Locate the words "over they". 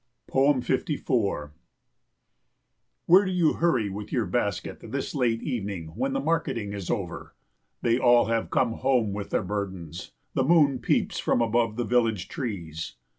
6.89-7.99